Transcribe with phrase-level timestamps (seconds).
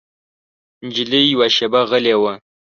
[0.85, 2.33] نجلۍ يوه شېبه غلې وه.